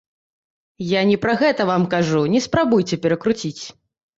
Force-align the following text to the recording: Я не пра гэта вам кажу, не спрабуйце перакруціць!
Я 0.91 1.01
не 1.09 1.17
пра 1.27 1.35
гэта 1.43 1.67
вам 1.71 1.85
кажу, 1.93 2.25
не 2.37 2.43
спрабуйце 2.47 3.01
перакруціць! 3.05 3.63